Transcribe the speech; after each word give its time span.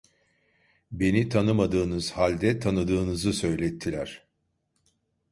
Beni 0.91 1.29
tanımadığınız 1.29 2.11
halde, 2.11 2.59
tanıdığınızı 2.59 3.33
söylettiler… 3.33 4.27